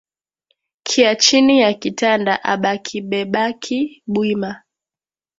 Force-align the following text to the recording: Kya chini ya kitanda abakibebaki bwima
Kya 0.87 1.15
chini 1.23 1.55
ya 1.63 1.71
kitanda 1.81 2.33
abakibebaki 2.53 3.79
bwima 4.13 4.51